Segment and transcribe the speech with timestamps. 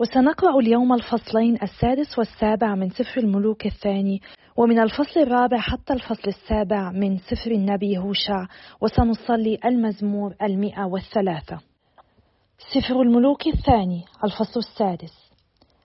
[0.00, 4.20] وسنقرأ اليوم الفصلين السادس والسابع من سفر الملوك الثاني
[4.56, 8.46] ومن الفصل الرابع حتى الفصل السابع من سفر النبي هوشع
[8.80, 11.60] وسنصلي المزمور المئة والثلاثة.
[12.74, 15.12] سفر الملوك الثاني الفصل السادس.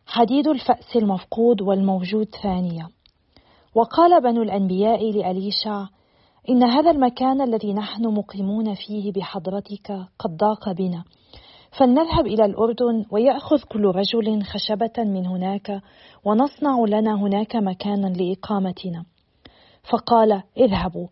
[0.08, 2.88] حديد الفأس المفقود والموجود ثانية.
[3.76, 5.86] وقال بنو الأنبياء لأليشع
[6.50, 11.04] إن هذا المكان الذي نحن مقيمون فيه بحضرتك قد ضاق بنا
[11.78, 15.82] فلنذهب إلى الأردن ويأخذ كل رجل خشبة من هناك
[16.26, 19.06] ونصنع لنا هناك مكانا لإقامتنا.
[19.92, 21.08] فقال: اذهبوا.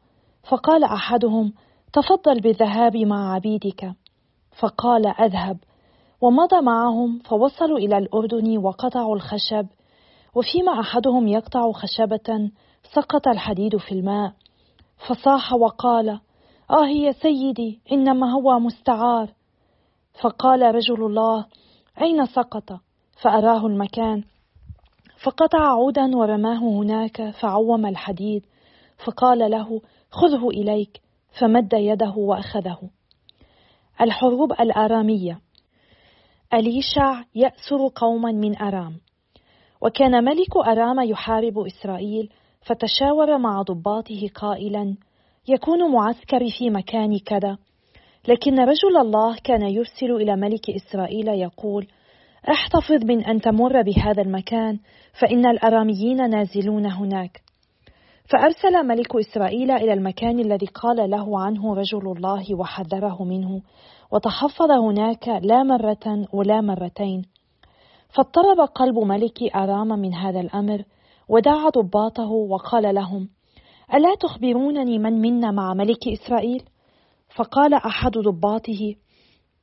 [0.50, 1.54] فقال أحدهم:
[1.94, 3.94] تفضل بالذهاب مع عبيدك.
[4.60, 5.58] فقال: أذهب.
[6.22, 9.68] ومضى معهم فوصلوا إلى الأردن وقطعوا الخشب،
[10.36, 12.52] وفيما أحدهم يقطع خشبة
[12.94, 14.34] سقط الحديد في الماء،
[15.08, 16.10] فصاح وقال:
[16.72, 19.30] آه يا سيدي إنما هو مستعار
[20.22, 21.46] فقال رجل الله
[22.02, 22.80] أين سقط؟
[23.22, 24.24] فأراه المكان.
[25.24, 28.46] فقطع عودا ورماه هناك فعوم الحديد.
[29.06, 31.02] فقال له خذه إليك.
[31.40, 32.80] فمد يده وأخذه.
[34.02, 35.40] الحروب الآرامية.
[36.54, 38.98] أليشع يأسر قوما من أرام.
[39.82, 42.30] وكان ملك أرام يحارب إسرائيل
[42.62, 44.96] فتشاور مع ضباطه قائلا
[45.48, 47.58] يكون معسكري في مكان كذا.
[48.28, 51.88] لكن رجل الله كان يرسل إلى ملك إسرائيل يقول:
[52.50, 54.80] احتفظ من أن تمر بهذا المكان
[55.22, 57.42] فإن الأراميين نازلون هناك.
[58.32, 63.62] فأرسل ملك إسرائيل إلى المكان الذي قال له عنه رجل الله وحذره منه،
[64.12, 67.26] وتحفظ هناك لا مرة ولا مرتين.
[68.16, 70.84] فاضطرب قلب ملك أرام من هذا الأمر،
[71.30, 73.30] ودعا ضباطه وقال لهم:
[73.94, 76.64] ألا تخبرونني من منا مع ملك إسرائيل؟
[77.36, 78.96] فقال أحد ضباطه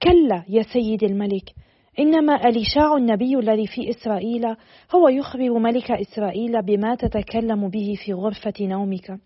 [0.03, 1.54] كلا يا سيد الملك
[1.98, 4.47] إنما أليشاع النبي الذي في إسرائيل
[4.94, 9.19] هو يخبر ملك إسرائيل بما تتكلم به في غرفة نومك.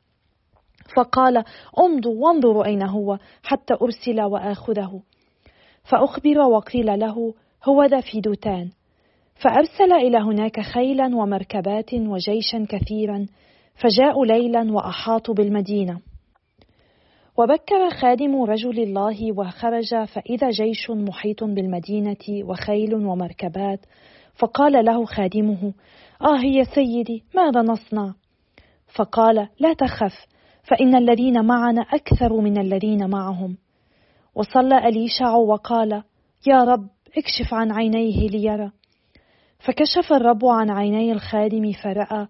[0.97, 1.45] فقال
[1.79, 5.03] امضوا وانظروا أين هو حتى أرسل وآخذه.
[5.91, 7.35] فأخبر وقيل له
[7.65, 8.71] هو ذا في دوتان.
[9.45, 13.27] فأرسل إلى هناك خيلا ومركبات وجيشا كثيرا
[13.75, 16.01] فجاءوا ليلا وأحاطوا بالمدينة.
[17.39, 23.81] وبكر خادم رجل الله وخرج فإذا جيش محيط بالمدينة وخيل ومركبات
[24.35, 25.73] فقال له خادمه
[26.23, 28.15] آه يا سيدي ماذا نصنع؟
[28.97, 30.27] فقال لا تخف
[30.63, 33.57] فإن الذين معنا أكثر من الذين معهم.
[34.35, 36.03] وصلى أليشع وقال
[36.47, 38.71] يا رب اكشف عن عينيه ليرى.
[39.59, 42.27] فكشف الرب عن عيني الخادم فرأى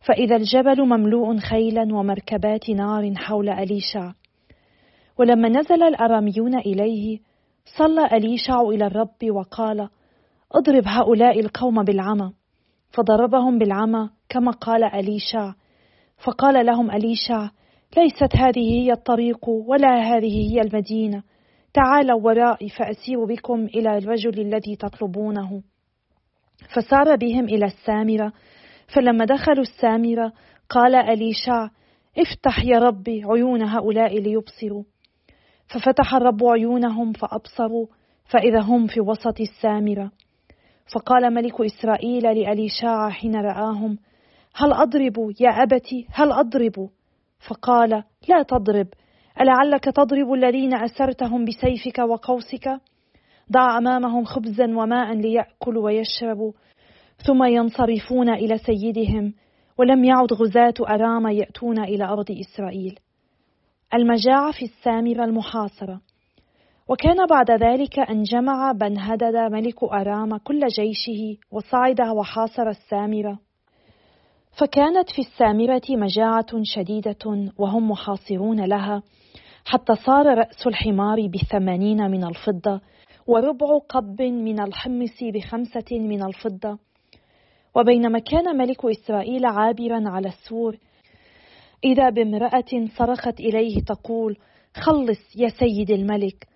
[0.00, 4.12] فإذا الجبل مملوء خيلا ومركبات نار حول أليشع.
[5.18, 7.18] ولما نزل الأراميون إليه
[7.78, 9.88] صلى أليشع إلى الرب وقال
[10.52, 12.32] اضرب هؤلاء القوم بالعمى.
[12.90, 15.52] فضربهم بالعمى كما قال أليشع.
[16.24, 17.48] فقال لهم أليشع
[17.96, 21.22] ليست هذه هي الطريق ولا هذه هي المدينة.
[21.74, 25.62] تعالوا ورائي فأسير بكم إلى الرجل الذي تطلبونه.
[26.74, 28.32] فسار بهم إلى السامرة.
[28.94, 30.32] فلما دخلوا السامرة
[30.68, 31.68] قال أليشع
[32.18, 34.84] افتح يا ربي عيون هؤلاء ليبصروا.
[35.68, 37.86] ففتح الرب عيونهم فأبصروا
[38.24, 40.10] فإذا هم في وسط السامرة.
[40.94, 43.98] فقال ملك إسرائيل لأليشاع حين رآهم
[44.54, 46.88] هل أضرب يا أبتي؟ هل أضرب؟
[47.48, 47.90] فقال
[48.28, 48.86] لا تضرب.
[49.40, 52.68] ألعلك تضرب الذين أسرتهم بسيفك وقوسك؟
[53.52, 56.52] ضع أمامهم خبزا وماء ليأكلوا ويشربوا
[57.26, 59.34] ثم ينصرفون إلى سيدهم
[59.78, 62.98] ولم يعد غزاة أرام يأتون إلى أرض إسرائيل.
[63.94, 66.00] المجاعة في السامرة المحاصرة.
[66.88, 73.38] وكان بعد ذلك أن جمع بن هدد ملك أرام كل جيشه وصعد وحاصر السامرة.
[74.58, 79.02] فكانت في السامرة مجاعة شديدة وهم محاصرون لها
[79.64, 82.80] حتى صار رأس الحمار بثمانين من الفضة
[83.26, 86.78] وربع قب من الحمص بخمسة من الفضة.
[87.74, 90.76] وبينما كان ملك إسرائيل عابرا على السور
[91.84, 94.36] إذا بامرأة صرخت إليه تقول:
[94.74, 96.48] خلص يا سيد الملك،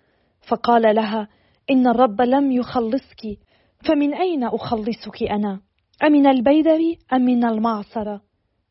[0.47, 1.27] فقال لها:
[1.69, 3.39] إن الرب لم يخلصك،
[3.87, 5.61] فمن أين أخلصك أنا؟
[6.03, 6.79] أمن البيدر
[7.13, 8.21] أم من المعصرة؟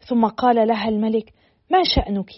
[0.09, 1.33] ثم قال لها الملك:
[1.71, 2.31] ما شأنك؟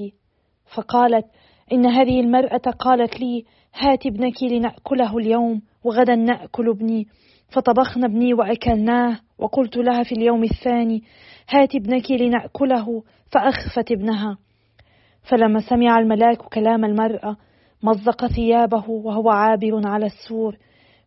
[0.75, 1.27] فقالت
[1.73, 3.45] إن هذه المرأة قالت لي
[3.75, 7.07] هات ابنك لنأكله اليوم وغدا نأكل ابني
[7.49, 11.03] فطبخنا ابني وأكلناه وقلت لها في اليوم الثاني
[11.49, 13.03] هات ابنك لنأكله
[13.33, 14.39] فأخفت ابنها.
[15.23, 17.37] فلما سمع الملاك كلام المرأة
[17.83, 20.57] مزق ثيابه وهو عابر على السور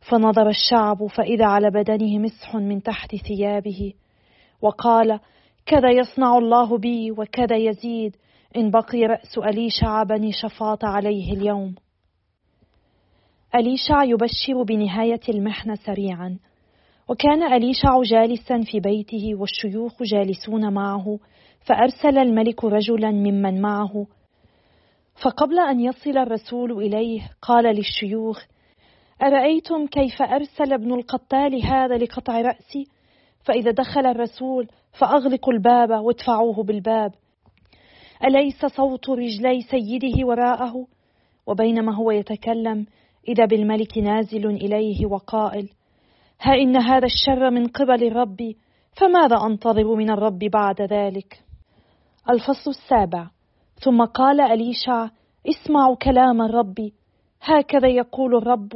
[0.10, 3.94] فنظر الشعب فإذا على بدنه مسح من تحت ثيابه.
[4.62, 5.20] وقال
[5.66, 8.16] كذا يصنع الله بي وكذا يزيد
[8.58, 11.76] إن بقي رأس أليشع بني شفاط عليه اليوم.
[13.56, 16.38] أليشع يبشر بنهاية المحنة سريعا.
[17.10, 21.19] وكان أليشع جالسا في بيته والشيوخ جالسون معه
[21.66, 24.07] فأرسل الملك رجلا ممن معه.
[25.24, 28.46] فقبل أن يصل الرسول إليه قال للشيوخ
[29.22, 32.88] أرأيتم كيف أرسل ابن القتال هذا لقطع رأسي؟
[33.44, 34.68] فإذا دخل الرسول
[35.00, 37.12] فأغلقوا الباب وادفعوه بالباب.
[38.24, 40.88] أليس صوت رجلي سيده وراءه؟
[41.48, 42.86] وبينما هو يتكلم
[43.28, 45.69] إذا بالملك نازل إليه وقائل
[46.42, 48.38] ها إن هذا الشر من قبل الرب
[48.98, 51.44] فماذا أنتظر من الرب بعد ذلك؟
[52.30, 53.28] الفصل السابع.
[53.84, 55.10] ثم قال أليشع
[55.50, 56.92] اسمعوا كلام الرب.
[57.42, 58.72] هكذا يقول الرب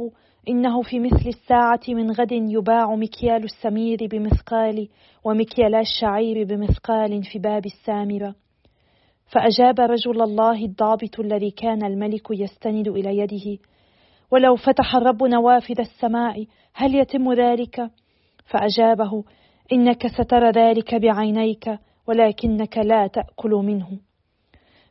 [0.48, 4.88] إنه في مثل الساعة من غد يباع مكيال السمير بمثقال
[5.24, 8.34] ومكيال الشعير بمثقال في باب السامرة.
[9.26, 13.62] فأجاب رجل الله الضابط الذي كان الملك يستند إلى يده
[14.30, 17.90] ولو فتح الرب نوافذ السماء هل يتم ذلك؟
[18.44, 19.24] فأجابه
[19.72, 23.88] إنك سترى ذلك بعينيك ولكنك لا تأكل منه.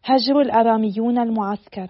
[0.05, 1.87] هاجر الأراميون المعسكر.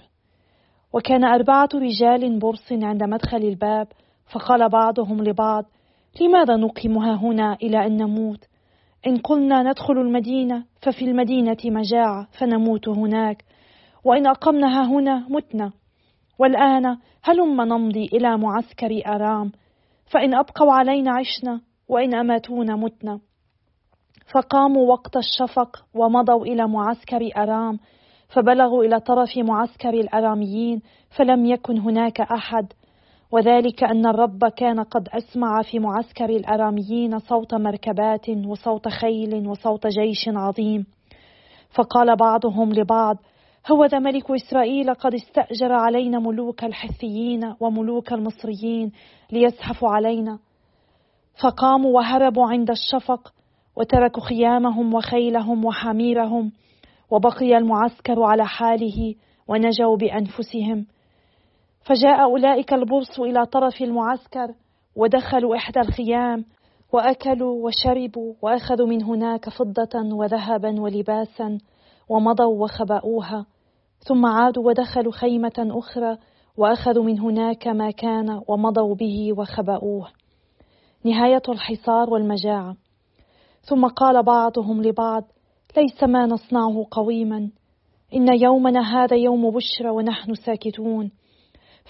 [0.93, 3.87] وكان أربعة رجال برص عند مدخل الباب
[4.31, 5.65] فقال بعضهم لبعض
[6.21, 8.45] لماذا نقيمها هنا إلى أن نموت؟
[9.07, 13.43] إن قلنا ندخل المدينة ففي المدينة مجاعة فنموت هناك.
[14.03, 15.71] وإن أقمناها هنا متنا.
[16.39, 19.51] والآن هلم نمضي إلى معسكر أرام.
[20.11, 23.19] فإن أبقوا علينا عشنا وإن أماتونا متنا.
[24.33, 27.79] فقاموا وقت الشفق ومضوا إلى معسكر أرام.
[28.27, 30.81] فبلغوا إلى طرف معسكر الأراميين
[31.17, 32.73] فلم يكن هناك أحد.
[33.31, 40.27] وذلك أن الرب كان قد أسمع في معسكر الأراميين صوت مركبات وصوت خيل وصوت جيش
[40.27, 40.85] عظيم.
[41.75, 43.17] فقال بعضهم لبعض
[43.71, 48.91] هو ذا ملك إسرائيل قد استأجر علينا ملوك الحثيين وملوك المصريين
[49.31, 50.39] ليزحفوا علينا.
[51.43, 53.33] فقاموا وهربوا عند الشفق
[53.75, 56.51] وتركوا خيامهم وخيلهم وحميرهم
[57.11, 59.15] وبقي المعسكر على حاله
[59.47, 60.85] ونجوا بأنفسهم.
[61.81, 64.53] فجاء أولئك البرص إلى طرف المعسكر
[64.95, 66.45] ودخلوا إحدى الخيام
[66.93, 71.57] وأكلوا وشربوا وأخذوا من هناك فضة وذهبا ولباسا
[72.09, 73.45] ومضوا وخبأوها.
[73.99, 76.17] ثم عادوا ودخلوا خيمة أخرى
[76.57, 80.07] وأخذوا من هناك ما كان ومضوا به وخبأوه
[81.03, 82.75] نهاية الحصار والمجاعة.
[83.61, 85.23] ثم قال بعضهم لبعض
[85.77, 87.49] ليس ما نصنعه قويما.
[88.13, 91.11] إن يومنا هذا يوم بشرى ونحن ساكتون.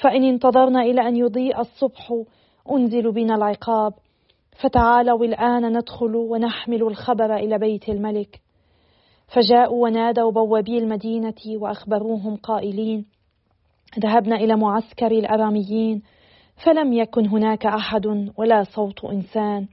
[0.02, 2.14] فإن انتظرنا إلى أن يضيء الصبح
[2.72, 3.94] أنزل بنا العقاب.
[4.62, 8.42] فتعالوا الآن ندخل ونحمل الخبر إلى بيت الملك.
[9.34, 13.06] فجاءوا ونادوا بوابي المدينة وأخبروهم قائلين
[14.00, 16.02] ذهبنا إلى معسكر الأراميين
[16.66, 19.68] فلم يكن هناك أحد ولا صوت إنسان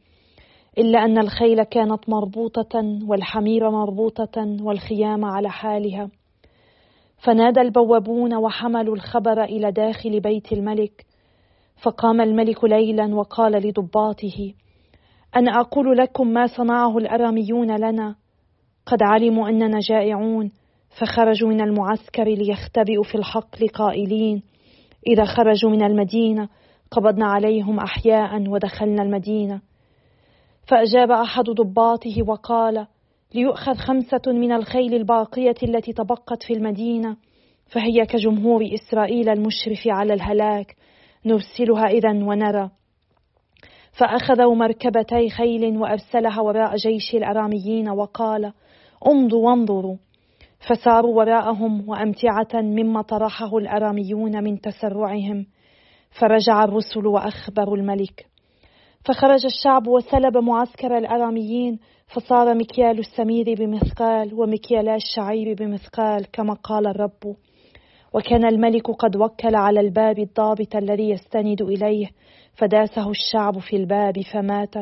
[0.78, 6.10] إلا أن الخيل كانت مربوطة والحمير مربوطة والخيام على حالها.
[7.18, 11.06] فنادى البوابون وحملوا الخبر إلى داخل بيت الملك
[11.82, 14.54] فقام الملك ليلا وقال لضباطه
[15.36, 18.14] أنا أقول لكم ما صنعه الأراميون لنا
[18.87, 20.50] قد علموا أننا جائعون
[21.00, 24.43] فخرجوا من المعسكر ليختبئوا في الحقل قائلين
[25.07, 26.49] إذا خرجوا من المدينة
[26.90, 29.61] قبضنا عليهم أحياء ودخلنا المدينة.
[30.69, 32.87] فأجاب أحد ضباطه وقال
[33.35, 37.16] ليؤخذ خمسة من الخيل الباقية التي تبقت في المدينة
[37.66, 40.76] فهي كجمهور إسرائيل المشرف على الهلاك
[41.25, 42.71] نرسلها إذا ونرى.
[43.93, 48.52] فأخذوا مركبتي خيل وأرسلها وراء جيش الأراميين وقال
[49.06, 49.96] امضوا وانظروا.
[50.68, 55.46] فساروا وراءهم وأمتعة مما طرحه الأراميون من تسرعهم.
[56.20, 58.26] فرجع الرسل وأخبروا الملك.
[59.04, 61.78] فخرج الشعب وسلب معسكر الأراميين
[62.14, 67.36] فصار مكيال السمير بمثقال ومكيال الشعير بمثقال كما قال الرب.
[68.14, 72.06] وكان الملك قد وكل على الباب الضابط الذي يستند إليه.
[72.54, 74.74] فداسه الشعب في الباب فمات.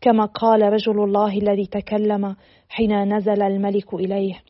[0.00, 2.36] كما قال رجل الله الذي تكلم
[2.68, 4.42] حين نزل الملك إليه.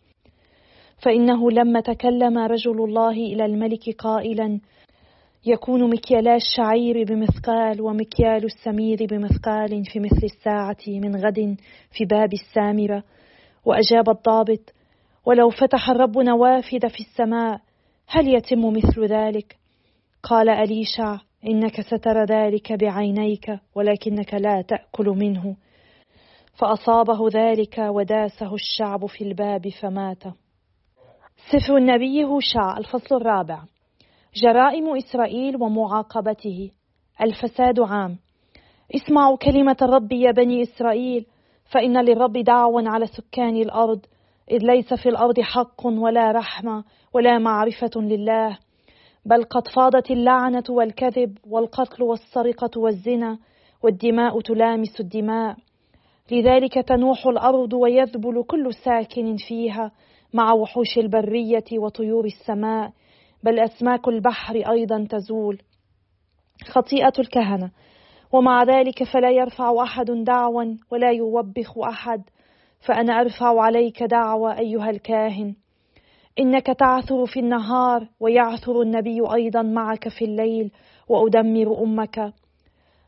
[1.03, 4.61] فإنه لما تكلم رجل الله إلى الملك قائلا
[5.47, 11.57] يكون مكيالا الشعير بمثقال ومكيال السمير بمثقال في مثل الساعة من غد
[11.91, 13.03] في باب السامرة.
[13.65, 14.75] وأجاب الضابط
[15.27, 17.61] ولو فتح الرب نوافذ في السماء
[18.07, 19.57] هل يتم مثل ذلك؟
[20.23, 25.57] قال أليشع إنك سترى ذلك بعينيك ولكنك لا تأكل منه.
[26.55, 30.23] فأصابه ذلك وداسه الشعب في الباب فمات.
[31.53, 33.63] سفر النبي هوشع الفصل الرابع.
[34.35, 36.71] جرائم إسرائيل ومعاقبته.
[37.21, 38.19] الفساد عام.
[38.95, 41.27] اسمعوا كلمة الرب يا بني إسرائيل.
[41.71, 44.01] فإن للرب دعوا على سكان الأرض.
[44.51, 48.59] إذ ليس في الأرض حق ولا رحمة ولا معرفة لله.
[49.25, 53.39] بل قد فاضت اللعنة والكذب والقتل والسرقة والزنا
[53.83, 55.57] والدماء تلامس الدماء.
[56.33, 59.93] لذلك تنوح الأرض ويذبل كل ساكن فيها
[60.35, 62.93] مع وحوش البرية وطيور السماء.
[63.43, 65.59] بل أسماك البحر أيضا تزول.
[66.69, 67.71] خطيئة الكهنة.
[68.33, 72.23] ومع ذلك فلا يرفع أحد دعوا ولا يوبخ أحد.
[72.87, 75.55] فأنا أرفع عليك دعوى أيها الكاهن.
[76.39, 80.71] إنك تعثر في النهار ويعثر النبي أيضا معك في الليل
[81.09, 82.33] وأدمر أمك.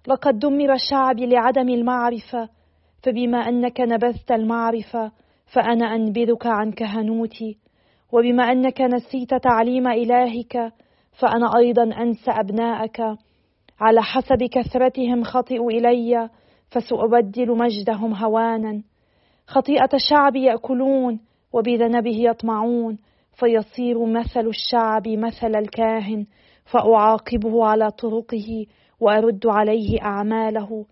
[0.06, 2.48] لقد دمر شعبي لعدم المعرفة
[3.02, 5.12] فبما أنك نبذت المعرفة
[5.46, 7.58] فأنا أنبذك عن كهنوتي
[8.12, 10.72] وبما أنك نسيت تعليم إلهك
[11.12, 13.00] فأنا أيضا أنسى أبناءك.
[13.80, 16.28] على حسب كثرتهم خطئوا إلي
[16.70, 18.82] فسأبدل مجدهم هوانا.
[19.46, 21.20] خطيئة شعبي يأكلون
[21.52, 22.98] وبذنبه يطمعون.
[23.40, 26.26] فيصير مثل الشعب مثل الكاهن
[26.64, 28.66] فأعاقبه على طرقه
[29.00, 30.86] وأرد عليه أعماله.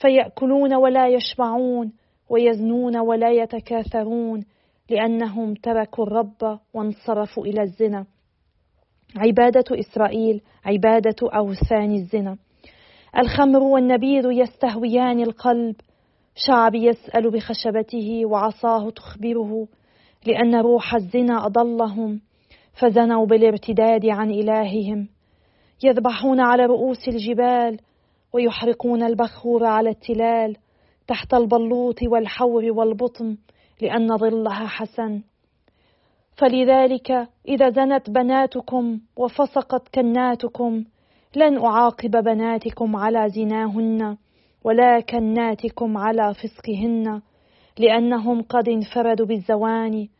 [0.00, 1.92] فيأكلون ولا يشبعون
[2.30, 4.44] ويزنون ولا يتكاثرون
[4.90, 8.06] لأنهم تركوا الرب وانصرفوا إلى الزنا.
[9.16, 12.36] عبادة إسرائيل عبادة أوثان الزنا.
[13.18, 15.76] الخمر والنبيذ يستهويان القلب.
[16.34, 19.66] شعب يسأل بخشبته وعصاه تخبره.
[20.26, 22.20] لأن روح الزنا أضلهم
[22.80, 25.08] فزنوا بالارتداد عن إلههم.
[25.84, 27.78] يذبحون على رؤوس الجبال
[28.32, 30.56] ويحرقون البخور على التلال
[31.06, 33.36] تحت البلوط والحور والبطن
[33.82, 35.22] لأن ظلها حسن.
[36.36, 40.84] فلذلك إذا زنت بناتكم وفسقت كناتكم
[41.36, 44.16] لن أعاقب بناتكم على زناهن
[44.64, 47.22] ولا كناتكم على فسقهن
[47.78, 50.10] لأنهم قد انفردوا بالزواني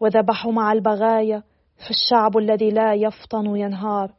[0.00, 1.42] وذبحوا مع البغايا
[1.76, 4.12] فالشعب الذي لا يفطن ينهار.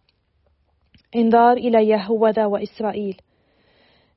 [1.15, 3.17] انذار إلى يهوذا وإسرائيل.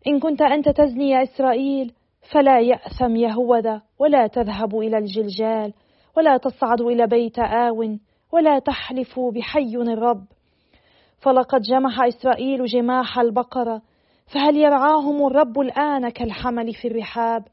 [0.06, 1.92] إن كنت أنت تزني يا إسرائيل
[2.32, 5.72] فلا يأثم يهوذا ولا تذهب إلى الجلجال
[6.16, 7.98] ولا تصعد إلى بيت آو
[8.32, 10.24] ولا تحلف بحي الرب.
[11.20, 13.82] فلقد جمح إسرائيل جماح البقرة
[14.34, 17.44] فهل يرعاهم الرب الآن كالحمل في الرحاب؟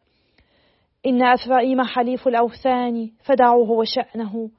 [1.07, 4.49] إن أفرائيم حليف الأوثان فدعوه وشأنه.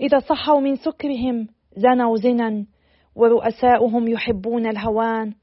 [0.00, 2.66] إذا صحوا من سكرهم زنوا زنا
[3.16, 5.34] ورؤساؤهم يحبون الهوان.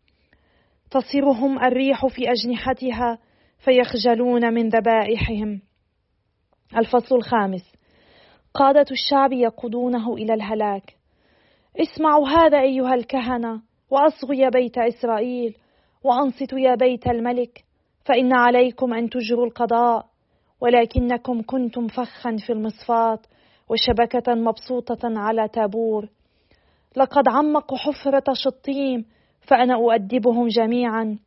[0.91, 3.19] تصرهم الريح في أجنحتها
[3.57, 5.61] فيخجلون من ذبائحهم.
[6.77, 7.73] الفصل الخامس.
[8.53, 10.95] قادة الشعب يقودونه إلى الهلاك.
[11.79, 15.57] اسمعوا هذا أيها الكهنة وأصغوا يا بيت إسرائيل
[16.03, 17.63] وأنصتوا يا بيت الملك
[18.05, 20.10] فإن عليكم أن تجروا القضاء.
[20.61, 23.19] ولكنكم كنتم فخا في المصفاة
[23.69, 26.09] وشبكة مبسوطة على تابور.
[26.97, 29.05] لقد عمقوا حفرة شطيم
[29.41, 31.19] فأنا أؤدبهم جميعا.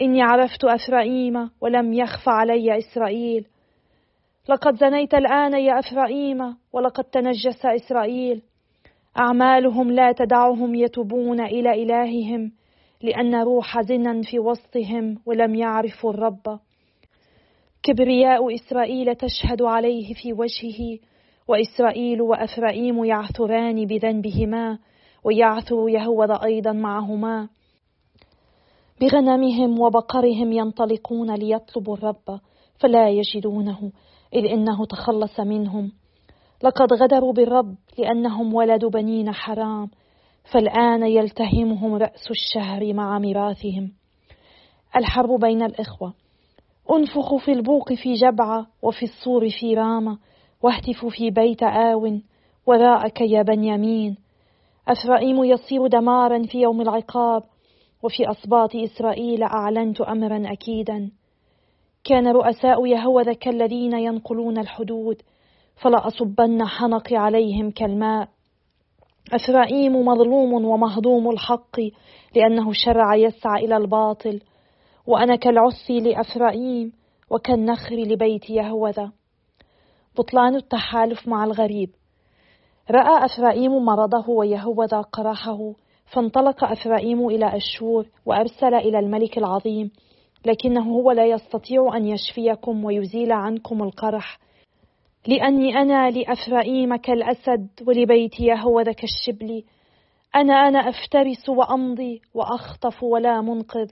[0.00, 3.46] إني عرفت أفرائيم ولم يخف علي إسرائيل.
[4.48, 8.42] لقد زنيت الآن يا أفرائيم ولقد تنجس إسرائيل.
[9.18, 12.52] أعمالهم لا تدعهم يتوبون إلى إلههم
[13.02, 16.58] لأن روح زنا في وسطهم ولم يعرفوا الرب.
[17.84, 20.98] كبرياء إسرائيل تشهد عليه في وجهه
[21.48, 24.78] وإسرائيل وأفرائيم يعثران بذنبهما
[25.24, 27.48] ويعثر يهوذا أيضا معهما.
[29.00, 32.40] بغنمهم وبقرهم ينطلقون ليطلبوا الرب
[32.80, 33.92] فلا يجدونه
[34.34, 35.92] إذ إنه تخلص منهم.
[36.62, 39.90] لقد غدروا بالرب لأنهم ولدوا بنين حرام
[40.52, 43.92] فالآن يلتهمهم رأس الشهر مع ميراثهم.
[44.96, 46.23] الحرب بين الإخوة.
[46.90, 50.18] انفخوا في البوق في جبعة وفي الصور في رامة
[50.62, 52.18] واهتفوا في بيت آو
[52.66, 54.16] وراءك يا بنيامين.
[54.88, 57.42] أفرائيم يصير دمارا في يوم العقاب
[58.02, 61.10] وفي أصباط إسرائيل أعلنت أمرا أكيدا.
[62.04, 65.22] كان رؤساء يهوذا كالذين ينقلون الحدود
[65.82, 68.28] فلأصبن حنقي عليهم كالماء.
[69.32, 71.80] أفرائيم مظلوم ومهضوم الحق
[72.36, 74.40] لأنه شرع يسعى إلى الباطل.
[75.06, 76.92] وأنا كالعث لأفرائيم
[77.30, 79.12] وكالنخر لبيت يهوذا.
[80.18, 81.90] بطلان التحالف مع الغريب.
[82.90, 85.72] رأى أفرائيم مرضه ويهوذا قرحه
[86.12, 89.90] فانطلق أفرائيم إلى أشور وأرسل إلى الملك العظيم
[90.46, 94.38] لكنه هو لا يستطيع أن يشفيكم ويزيل عنكم القرح.
[95.26, 99.64] لأني أنا لأفرائيم كالأسد ولبيت يهوذا كالشبل.
[100.36, 103.90] أنا أنا أفترس وأمضي وأخطف ولا منقذ.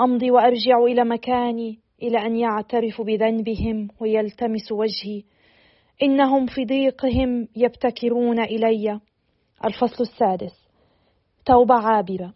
[0.00, 5.22] أمضي وأرجع إلى مكاني إلى أن يعترفوا بذنبهم ويلتمس وجهي.
[6.02, 9.00] إنهم في ضيقهم يبتكرون إلي.
[9.64, 10.68] الفصل السادس.
[11.46, 12.32] توبة عابرة.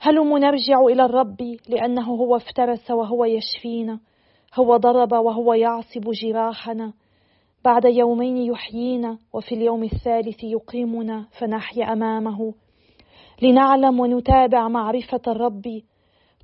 [0.00, 4.00] هلم نرجع إلى الرب لأنه هو افترس وهو يشفينا.
[4.54, 6.92] هو ضرب وهو يعصب جراحنا.
[7.64, 12.54] بعد يومين يحيينا وفي اليوم الثالث يقيمنا فنحيا أمامه.
[13.42, 15.82] لنعلم ونتابع معرفة الرب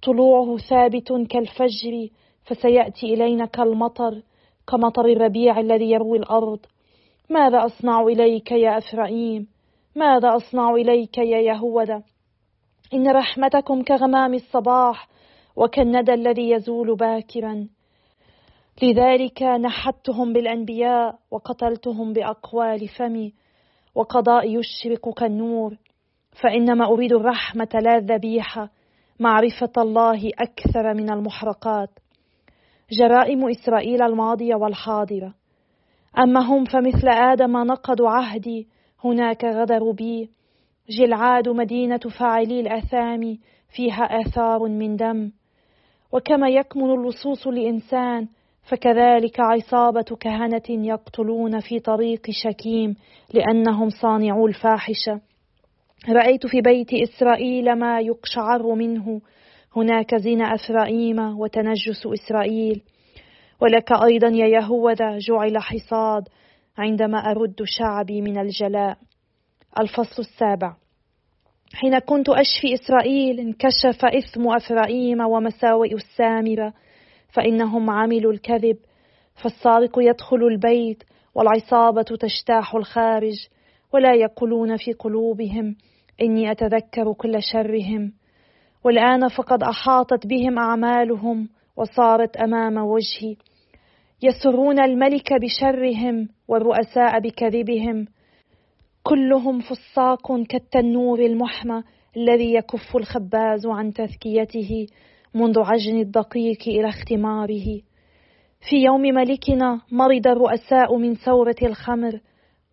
[0.02, 2.08] طلوعه ثابت كالفجر
[2.44, 4.22] فسيأتي إلينا كالمطر
[4.66, 6.58] كمطر الربيع الذي يروي الأرض.
[7.30, 9.46] ماذا أصنع إليك يا أفرائيم؟
[9.96, 12.02] ماذا أصنع إليك يا يهوذا؟
[12.94, 15.08] إن رحمتكم كغمام الصباح
[15.56, 17.68] وكالندى الذي يزول باكرا.
[18.82, 23.32] لذلك نحتهم بالأنبياء وقتلتهم بأقوال فمي
[23.94, 25.76] وقضاء يشرق كالنور.
[26.42, 28.70] فإنما أريد الرحمة لا الذبيحة.
[29.20, 31.88] معرفة الله أكثر من المحرقات.
[32.92, 35.34] جرائم إسرائيل الماضية والحاضرة.
[36.18, 38.68] أما هم فمثل آدم نقضوا عهدي
[39.04, 40.30] هناك غدروا بي.
[40.88, 43.38] جلعاد مدينة فاعلي الآثام
[43.76, 45.30] فيها آثار من دم.
[46.12, 48.28] وكما يكمن اللصوص لإنسان
[48.62, 52.96] فكذلك عصابة كهنة يقتلون في طريق شكيم
[53.34, 55.29] لأنهم صانعو الفاحشة.
[56.08, 59.20] رأيت في بيت إسرائيل ما يقشعر منه.
[59.76, 62.82] هناك زين أفرائيم وتنجس إسرائيل.
[63.60, 66.28] ولك أيضا يا يهوذا جعل حصاد
[66.78, 68.98] عندما أرد شعبي من الجلاء.
[69.80, 70.76] الفصل السابع.
[71.74, 76.72] حين كنت أشفي إسرائيل انكشف إثم أفرائيم ومساوئ السامرة
[77.32, 78.76] فإنهم عملوا الكذب.
[79.42, 81.02] فالسارق يدخل البيت
[81.34, 83.48] والعصابة تجتاح الخارج
[83.92, 85.76] ولا يقولون في قلوبهم.
[86.22, 88.12] إني أتذكر كل شرهم
[88.84, 93.36] والآن فقد أحاطت بهم أعمالهم وصارت أمام وجهي.
[94.22, 98.06] يسرون الملك بشرهم والرؤساء بكذبهم.
[99.02, 101.82] كلهم فساق كالتنور المحمى
[102.16, 104.86] الذي يكف الخباز عن تذكيته
[105.34, 107.80] منذ عجن الدقيق إلى اختماره.
[108.68, 112.20] في يوم ملكنا مرض الرؤساء من ثورة الخمر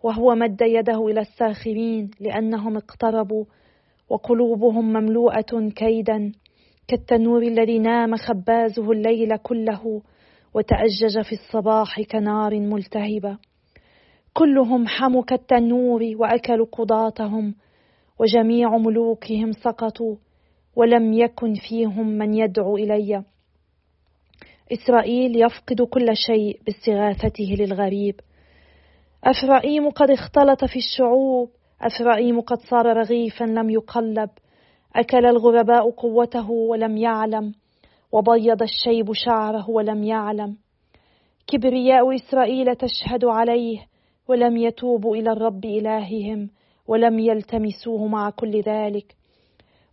[0.03, 3.45] وهو مد يده إلى الساخرين لأنهم اقتربوا
[4.09, 6.31] وقلوبهم مملوءة كيدا
[6.87, 10.01] كالتنور الذي نام خبازه الليل كله
[10.53, 13.37] وتأجج في الصباح كنار ملتهبة.
[14.33, 17.55] كلهم حموا كالتنور وأكلوا قضاتهم
[18.19, 20.15] وجميع ملوكهم سقطوا
[20.75, 23.23] ولم يكن فيهم من يدعو إلي.
[24.71, 28.15] إسرائيل يفقد كل شيء باستغاثته للغريب.
[29.27, 31.49] أفرائيم قد اختلط في الشعوب
[31.81, 34.29] أفرائيم قد صار رغيفا لم يقلب.
[34.95, 37.53] أكل الغرباء قوته ولم يعلم
[38.11, 40.57] وبيض الشيب شعره ولم يعلم.
[41.47, 43.79] كبرياء إسرائيل تشهد عليه
[44.27, 46.49] ولم يتوبوا إلى الرب إلههم
[46.87, 49.15] ولم يلتمسوه مع كل ذلك.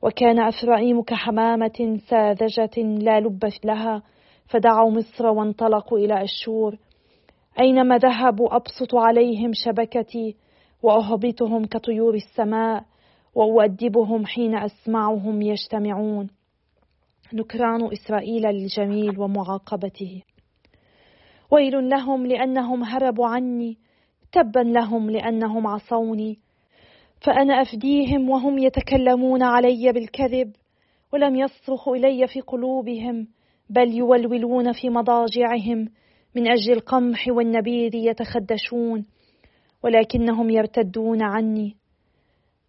[0.03, 4.03] وكان أفرائيم كحمامة ساذجة لا لب لها
[4.47, 6.79] فدعوا مصر وانطلقوا إلى أشور.
[7.61, 10.37] أينما ذهبوا أبسط عليهم شبكتي
[10.83, 12.85] وأهبطهم كطيور السماء
[13.35, 16.31] وأؤدبهم حين أسمعهم يجتمعون.
[17.33, 20.23] نكران إسرائيل للجميل ومعاقبته.
[21.51, 23.79] ويل لهم لأنهم هربوا عني
[24.33, 26.39] تبا لهم لأنهم عصوني.
[27.21, 30.53] فأنا أفديهم وهم يتكلمون علي بالكذب
[31.13, 33.29] ولم يصرخوا إلي في قلوبهم
[33.71, 35.89] بل يولولون في مضاجعهم.
[36.35, 39.07] من أجل القمح والنبيذ يتخدشون
[39.83, 41.77] ولكنهم يرتدون عني.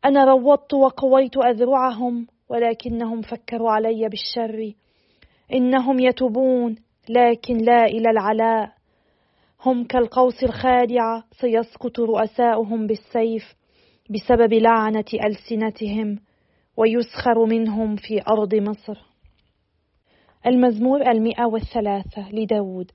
[0.06, 4.74] أنا روضت وقويت أذرعهم ولكنهم فكروا علي بالشر.
[5.54, 6.76] إنهم يتوبون
[7.10, 8.72] لكن لا إلى العلاء.
[9.66, 13.56] هم كالقوس الخادعة سيسقط رؤساؤهم بالسيف
[14.10, 16.20] بسبب لعنة ألسنتهم
[16.78, 18.98] ويسخر منهم في أرض مصر.
[20.48, 22.92] المزمور المئة والثلاثة لداود.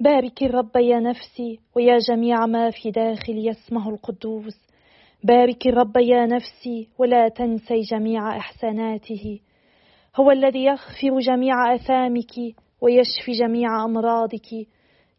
[0.00, 4.56] بارك الرب يا نفسي ويا جميع ما في داخلي اسمه القدوس.
[5.24, 9.40] بارك الرب يا نفسي ولا تنسي جميع احساناته
[10.16, 12.32] هو الذي يغفر جميع أثامك
[12.80, 14.66] ويشفي جميع أمراضك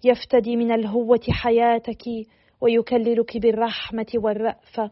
[0.04, 2.04] يفتدي من الهوة حياتك
[2.62, 4.92] ويكللك بالرحمة والرأفة.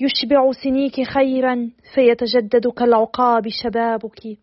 [0.00, 4.38] يشبع سنيك خيرا فيتجدد كالعقاب شبابك.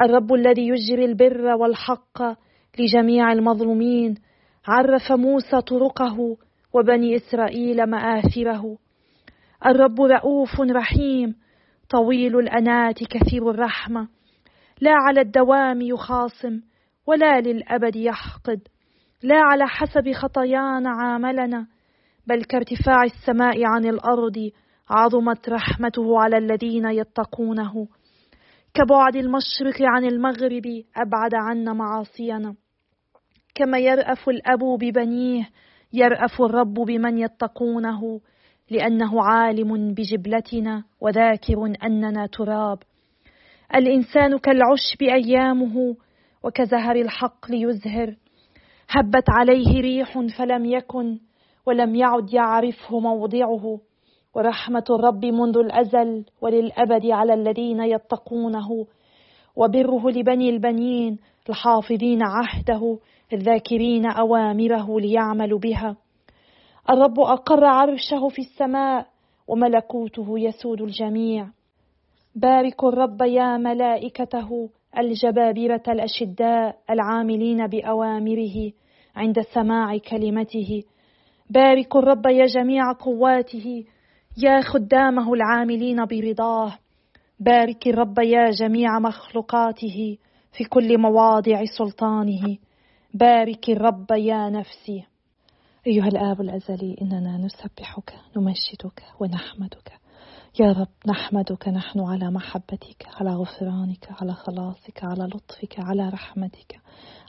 [0.00, 2.22] الرب الذي يجري البر والحق
[2.78, 4.14] لجميع المظلومين
[4.68, 6.36] عرف موسى طرقه
[6.74, 8.76] وبني إسرائيل مآثره.
[9.66, 11.34] الرب رؤوف رحيم
[11.90, 14.08] طويل الأنات كثير الرحمة.
[14.80, 16.60] لا على الدوام يخاصم
[17.06, 18.60] ولا للأبد يحقد.
[19.22, 21.66] لا على حسب خطايانا عاملنا
[22.26, 24.50] بل كارتفاع السماء عن الأرض
[24.90, 27.88] عظمت رحمته على الذين يتقونه.
[28.74, 32.54] كبعد المشرق عن المغرب أبعد عنا معاصينا.
[33.54, 35.48] كما يرأف الأب ببنيه
[35.92, 38.20] يرأف الرب بمن يتقونه
[38.70, 42.78] لأنه عالم بجبلتنا وذاكر أننا تراب.
[43.74, 45.96] الإنسان كالعشب أيامه
[46.44, 48.16] وكزهر الحقل يزهر
[48.90, 51.18] هبت عليه ريح فلم يكن
[51.66, 53.80] ولم يعد يعرفه موضعه.
[54.34, 58.86] ورحمة الرب منذ الأزل وللأبد على الذين يتقونه.
[59.56, 62.98] وبره لبني البنين الحافظين عهده.
[63.34, 65.96] الذاكرين أوامره ليعملوا بها.
[66.90, 69.06] الرب أقر عرشه في السماء
[69.48, 71.48] وملكوته يسود الجميع.
[72.34, 78.72] باركوا الرب يا ملائكته الجبابرة الأشداء العاملين بأوامره
[79.16, 80.82] عند سماع كلمته.
[81.50, 83.84] باركوا الرب يا جميع قواته
[84.42, 86.72] يا خدامه العاملين برضاه.
[87.40, 90.18] بارك الرب يا جميع مخلوقاته
[90.52, 92.58] في كل مواضع سلطانه.
[93.14, 95.04] بارك الرب يا نفسي.
[95.86, 99.92] أيها الآب الأزلي إننا نسبحك نمجدك ونحمدك.
[100.60, 106.80] يا رب نحمدك نحن على محبتك على غفرانك على خلاصك على لطفك على رحمتك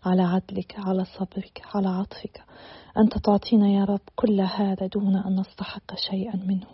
[0.05, 2.43] على عدلك على صبرك على عطفك.
[2.97, 6.67] أنت تعطينا يا رب كل هذا دون أن نستحق شيئا منه.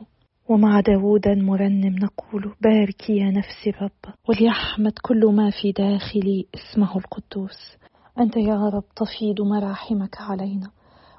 [0.49, 7.80] ومع داود مرنم نقول بارك يا نفسي الرب وليحمد كل ما في داخلي اسمه القدوس.
[8.19, 10.71] أنت يا رب تفيض مراحمك علينا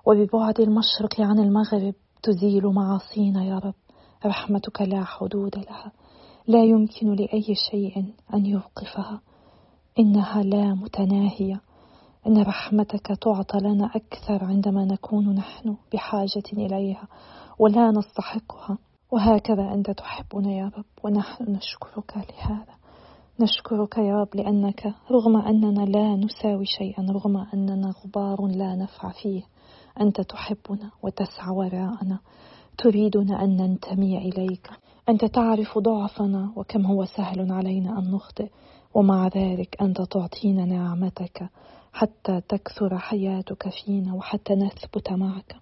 [0.06, 3.74] وببعد المشرق عن المغرب تزيل معاصينا يا رب.
[4.26, 5.92] رحمتك لا حدود لها
[6.48, 9.20] لا يمكن لأي شيء أن يوقفها.
[9.98, 11.60] إنها لا متناهية.
[12.26, 17.08] إن رحمتك تعطى لنا أكثر عندما نكون نحن بحاجة إليها
[17.58, 18.78] ولا نستحقها.
[19.10, 22.81] وهكذا أنت تحبنا يا رب ونحن نشكرك لهذا.
[23.40, 29.42] نشكرك يا رب لأنك رغم أننا لا نساوي شيئا رغم أننا غبار لا نفع فيه.
[30.00, 32.18] أنت تحبنا وتسعى وراءنا.
[32.78, 34.70] تريدنا أن ننتمي إليك.
[35.08, 38.48] أنت تعرف ضعفنا وكم هو سهل علينا أن نخطئ.
[38.94, 41.48] ومع ذلك أنت تعطينا نعمتك
[41.92, 45.56] حتى تكثر حياتك فينا وحتى نثبت معك.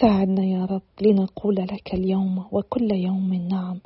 [0.00, 3.80] ساعدنا يا رب لنقول لك اليوم وكل يوم نعم.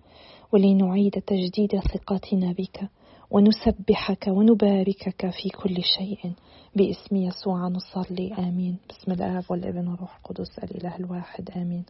[0.52, 2.88] ولنعيد تجديد ثقتنا بك
[3.30, 6.32] ونسبحك ونباركك في كل شيء.
[6.76, 8.76] باسم يسوع نصلي آمين.
[8.90, 11.84] بسم الآب والابن والروح القدس الإله الواحد آمين.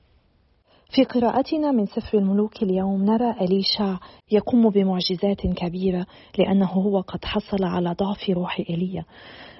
[0.90, 3.96] في قراءتنا من سفر الملوك اليوم نرى أليشع
[4.30, 6.06] يقوم بمعجزات كبيرة
[6.38, 9.04] لأنه هو قد حصل على ضعف روح إيليا.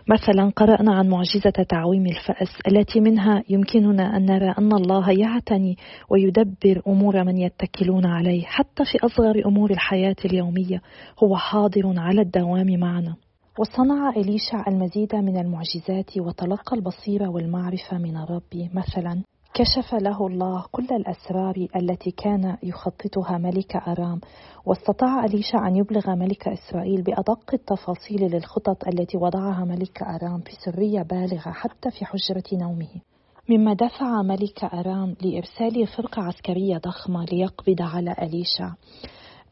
[0.08, 5.76] مثلا قرأنا عن معجزة تعويم الفأس التي منها يمكننا أن نرى أن الله يعتني
[6.10, 10.82] ويدبر أمور من يتكلون عليه حتى في أصغر أمور الحياة اليومية.
[11.24, 13.16] هو حاضر على الدوام معنا.
[13.58, 18.68] وصنع إليشع المزيد من المعجزات وتلقى البصيرة والمعرفة من الرب.
[18.74, 19.22] مثلا
[19.56, 24.20] كشف له الله كل الأسرار التي كان يخططها ملك أرام
[24.66, 31.02] واستطاع أليشا أن يبلغ ملك إسرائيل بأدق التفاصيل للخطط التي وضعها ملك أرام في سرية
[31.02, 33.00] بالغة حتى في حجرة نومه.
[33.48, 38.74] مما دفع ملك أرام لإرسال فرقة عسكرية ضخمة ليقبض على أليشا.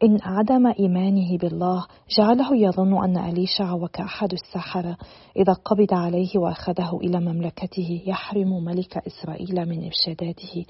[0.03, 1.87] إن عدم إيمانه بالله
[2.19, 4.97] جعله يظن أن أليشع وكأحد السحرة.
[5.37, 10.65] إذا قبض عليه وأخذه إلى مملكته يحرم ملك إسرائيل من إرشاداته.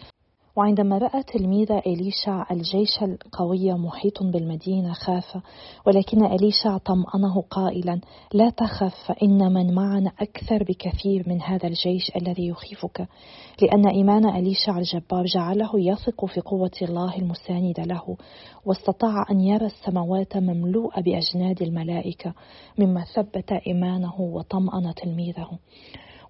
[0.56, 5.38] وعندما رأى تلميذ إليشع الجيش القوي محيط بالمدينة خاف
[5.86, 8.00] ولكن إليشع طمأنه قائلا
[8.34, 13.08] لا تخف فإن من معنا أكثر بكثير من هذا الجيش الذي يخيفك.
[13.62, 18.16] لأن إيمان إليشع الجبار جعله يثق في قوة الله المساندة له
[18.64, 22.34] واستطاع أن يرى السماوات مملوءة بأجناد الملائكة
[22.78, 25.50] مما ثبت إيمانه وطمأن تلميذه.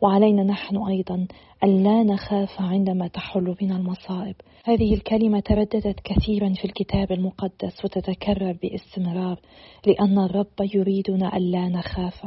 [0.05, 1.27] وعلينا نحن أيضا
[1.65, 4.35] أن لا نخاف عندما تحل بنا المصائب.
[4.65, 9.41] هذه الكلمة ترددت كثيرا في الكتاب المقدس وتتكرر باستمرار
[9.87, 12.27] لأن الرب يريدنا ألا نخاف.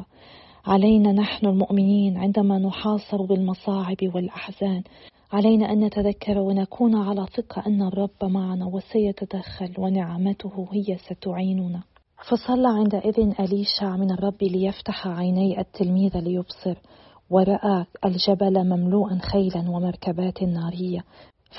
[0.65, 4.83] علينا نحن المؤمنين عندما نحاصر بالمصاعب والأحزان.
[5.31, 11.83] علينا أن نتذكر ونكون على ثقة أن الرب معنا وسيتدخل ونعمته هي ستعيننا.
[12.29, 16.77] فصلى عندئذ أليشع من الرب ليفتح عيني التلميذ ليبصر.
[17.29, 21.03] ورأى الجبل مملوءا خيلا ومركبات نارية.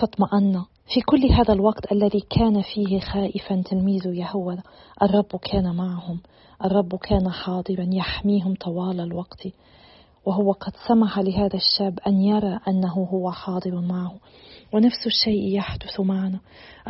[0.01, 4.63] فاطمأن في كل هذا الوقت الذي كان فيه خائفا تلميذ يهوذا
[5.03, 6.21] الرب كان معهم.
[6.65, 9.49] الرب كان حاضرا يحميهم طوال الوقت.
[10.27, 14.15] وهو قد سمح لهذا الشاب أن يرى أنه هو حاضر معه.
[14.73, 16.41] ونفس الشيء يحدث معنا.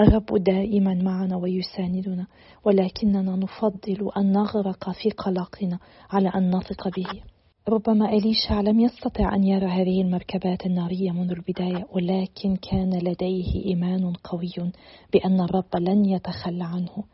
[0.01, 2.27] الرب دائما معنا ويساندنا.
[2.65, 5.79] ولكننا نفضل أن نغرق في قلقنا
[6.11, 7.38] على أن نثق به.
[7.69, 14.13] ربما إليشع لم يستطع أن يرى هذه المركبات النارية منذ البداية ولكن كان لديه إيمان
[14.25, 14.73] قوي
[15.13, 17.05] بأن الرب لن يتخلى عنه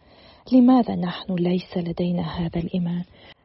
[0.53, 3.05] لماذا نحن ليس لدينا هذا الإيمان؟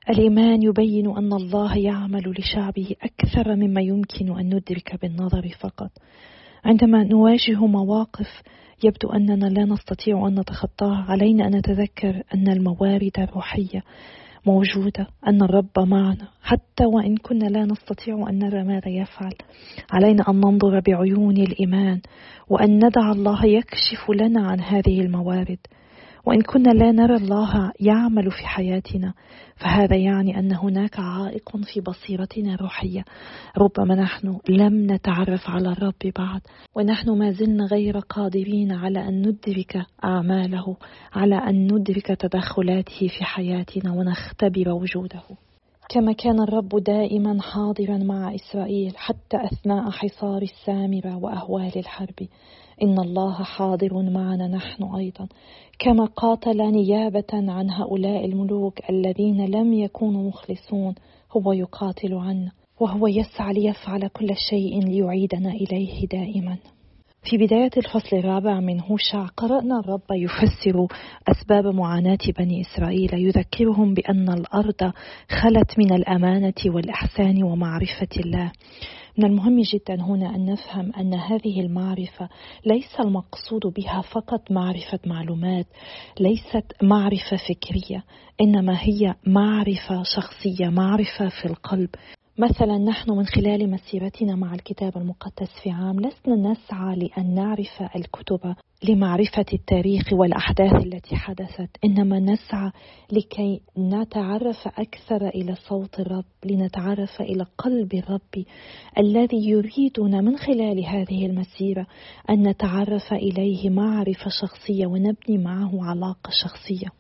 [0.10, 5.92] الإيمان يبين أن الله يعمل لشعبه أكثر مما يمكن أن ندرك بالنظر فقط
[6.66, 8.42] عندما نواجه مواقف
[8.84, 13.84] يبدو أننا لا نستطيع أن نتخطاها علينا أن نتذكر أن الموارد الروحية
[14.46, 19.34] موجودة أن الرب معنا حتى وإن كنا لا نستطيع أن نرى ماذا يفعل.
[19.92, 22.02] علينا أن ننظر بعيون الإيمان
[22.50, 25.60] وأن ندع الله يكشف لنا عن هذه الموارد.
[26.26, 29.14] وإن كنا لا نرى الله يعمل في حياتنا
[29.56, 33.06] فهذا يعني أن هناك عائق في بصيرتنا الروحية.
[33.58, 36.42] ربما نحن لم نتعرف على الرب بعد
[36.76, 40.78] ونحن ما زلنا غير قادرين على أن ندرك أعماله
[41.14, 45.24] على أن ندرك تدخلاته في حياتنا ونختبر وجوده.
[45.90, 52.28] كما كان الرب دائما حاضرا مع إسرائيل حتى أثناء حصار السامرة وأهوال الحرب.
[52.84, 55.28] إن الله حاضر معنا نحن أيضا.
[55.80, 60.96] كما قاتل نيابة عن هؤلاء الملوك الذين لم يكونوا مخلصون
[61.32, 66.58] هو يقاتل عنا وهو يسعى ليفعل كل شيء ليعيدنا إليه دائما.
[67.24, 70.88] في بداية الفصل الرابع من هوشع قرأنا الرب يفسر
[71.28, 74.92] أسباب معاناة بني إسرائيل يذكرهم بأن الأرض
[75.42, 78.52] خلت من الأمانة والإحسان ومعرفة الله.
[79.20, 82.30] من المهم جدا هنا أن نفهم أن هذه المعرفة
[82.66, 85.66] ليس المقصود بها فقط معرفة معلومات
[86.20, 88.04] ليست معرفة فكرية
[88.42, 91.90] إنما هي معرفة شخصية معرفة في القلب.
[92.40, 98.56] مثلا نحن من خلال مسيرتنا مع الكتاب المقدس في عام لسنا نسعى لأن نعرف الكتب
[98.84, 101.70] لمعرفة التاريخ والأحداث التي حدثت.
[101.86, 102.72] إنما نسعى
[103.12, 108.46] لكي نتعرف أكثر إلى صوت الرب لنتعرف إلى قلب الرب
[108.98, 111.88] الذي يريدنا من خلال هذه المسيرة
[112.30, 116.99] أن نتعرف إليه معرفة شخصية ونبني معه علاقة شخصية.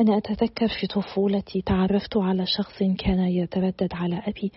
[0.00, 4.52] أنا أتذكر في طفولتي تعرفت على شخص كان يتردد على أبي.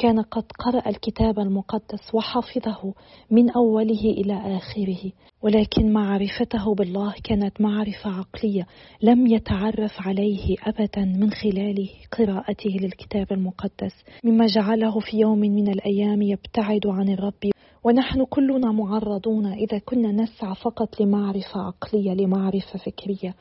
[0.00, 2.94] كان قد قرأ الكتاب المقدس وحفظه
[3.30, 5.12] من أوله إلى آخره
[5.42, 8.66] ولكن معرفته بالله كانت معرفة عقلية
[9.02, 11.88] لم يتعرف عليه أبدا من خلال
[12.18, 17.50] قراءته للكتاب المقدس مما جعله في يوم من الأيام يبتعد عن الرب
[17.84, 23.34] ونحن كلنا معرضون إذا كنا نسعى فقط لمعرفة عقلية لمعرفة فكرية.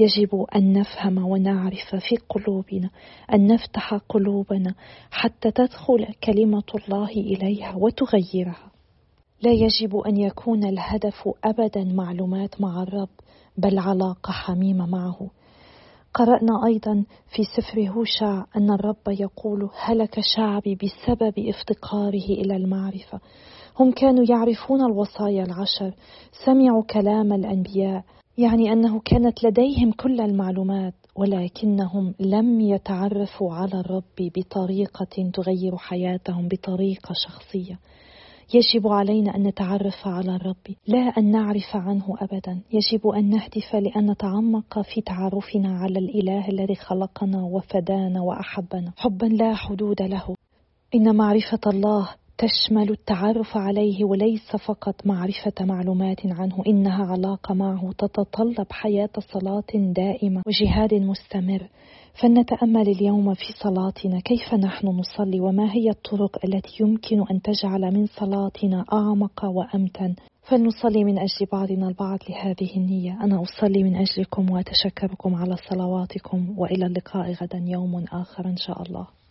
[0.00, 2.90] يجب أن نفهم ونعرف في قلوبنا
[3.34, 4.74] أن نفتح قلوبنا
[5.10, 8.70] حتى تدخل كلمة الله إليها وتغيرها.
[9.42, 13.08] لا يجب أن يكون الهدف أبدا معلومات مع الرب
[13.58, 15.30] بل علاقة حميمة معه.
[16.14, 23.20] قرأنا أيضا في سفر هوشع أن الرب يقول هلك شعبي بسبب افتقاره إلى المعرفة.
[23.80, 25.94] هم كانوا يعرفون الوصايا العشر
[26.44, 28.04] سمعوا كلام الأنبياء
[28.38, 37.12] يعني أنه كانت لديهم كل المعلومات ولكنهم لم يتعرفوا على الرب بطريقة تغير حياتهم بطريقة
[37.26, 37.78] شخصية.
[38.54, 42.60] يجب علينا أن نتعرف على الرب لا أن نعرف عنه أبدا.
[42.72, 48.92] يجب أن نهدف لأن نتعمق في تعرفنا على الإله الذي خلقنا وفدانا وأحبنا.
[48.96, 50.34] حبا لا حدود له.
[50.94, 58.66] إن معرفة الله تشمل التعرف عليه وليس فقط معرفة معلومات عنه إنها علاقة معه تتطلب
[58.70, 61.68] حياة صلاة دائمة وجهاد مستمر.
[62.22, 64.20] فلنتأمل اليوم في صلاتنا.
[64.20, 71.04] كيف نحن نصلي؟ وما هي الطرق التي يمكن أن تجعل من صلاتنا أعمق وأمتن؟ فلنصلي
[71.04, 73.18] من أجل بعضنا البعض لهذه النية.
[73.24, 79.17] أنا أصلي من أجلكم وأتشكركم على صلواتكم وإلى اللقاء غدا يوم آخر إن شاء الله.